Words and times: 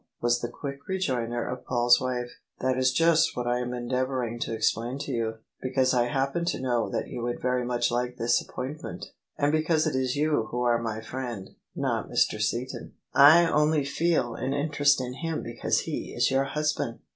was 0.19 0.41
the 0.41 0.49
quick 0.49 0.79
rejoinder 0.87 1.47
of 1.47 1.63
Paul's 1.63 2.01
wife." 2.01 2.31
That 2.59 2.75
is 2.75 2.91
just 2.91 3.37
what 3.37 3.45
I 3.45 3.59
am 3.59 3.71
endeavouring 3.71 4.39
to 4.39 4.51
explain 4.51 4.97
to 4.97 5.11
you: 5.11 5.33
because 5.61 5.93
I 5.93 6.07
happen 6.07 6.43
to 6.45 6.59
know 6.59 6.89
that 6.89 7.07
you 7.09 7.21
would 7.21 7.39
very 7.39 7.63
much 7.63 7.91
like 7.91 8.17
this 8.17 8.41
appointment; 8.41 9.11
and 9.37 9.51
because 9.51 9.85
it 9.85 9.95
is 9.95 10.15
you 10.15 10.47
who 10.49 10.63
are 10.63 10.81
my 10.81 11.01
friend— 11.01 11.51
^not 11.77 12.09
Mr. 12.09 12.41
Seaton. 12.41 12.93
I 13.13 13.45
only 13.45 13.85
feel 13.85 14.33
an 14.33 14.55
interest 14.55 14.99
in 14.99 15.13
him 15.13 15.43
because 15.43 15.81
he 15.81 16.15
is 16.17 16.31
your 16.31 16.45
husband! 16.45 17.01